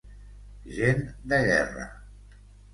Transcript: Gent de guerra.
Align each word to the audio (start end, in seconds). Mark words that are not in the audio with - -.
Gent 0.77 1.05
de 1.35 1.43
guerra. 1.51 1.89